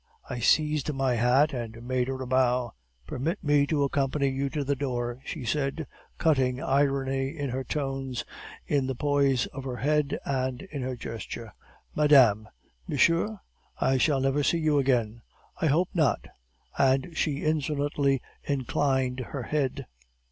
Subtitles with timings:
[0.27, 2.73] "I seized my hat and made her a bow.
[3.05, 5.85] "'Permit me to accompany you to the door,' she said,
[6.17, 8.25] cutting irony in her tones,
[8.65, 11.53] in the poise of her head, and in her gesture.
[11.93, 12.47] "'Madame'
[12.87, 13.41] "'Monsieur?'
[13.79, 15.21] "'I shall never see you again.'
[15.61, 16.29] "'I hope not,'
[16.79, 19.85] and she insolently inclined her head.